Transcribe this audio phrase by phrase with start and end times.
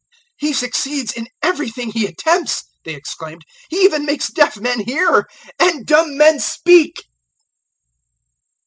[0.35, 5.27] "He succeeds in everything he attempts," they exclaimed; "he even makes deaf men hear
[5.59, 7.03] and dumb men speak!"